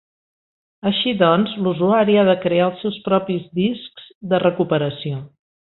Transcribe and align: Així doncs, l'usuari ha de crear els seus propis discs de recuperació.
Així 0.91 1.11
doncs, 1.19 1.53
l'usuari 1.65 2.17
ha 2.21 2.25
de 2.31 2.35
crear 2.47 2.71
els 2.71 2.81
seus 2.87 2.99
propis 3.11 3.47
discs 3.61 4.09
de 4.33 4.41
recuperació. 4.49 5.25